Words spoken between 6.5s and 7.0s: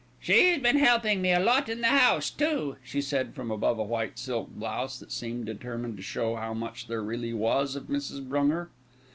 much